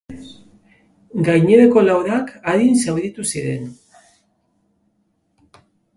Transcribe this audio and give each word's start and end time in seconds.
Gainerako 1.27 1.83
laurak 1.87 2.33
arin 2.53 2.81
zauritu 2.85 3.27
ziren. 3.35 3.69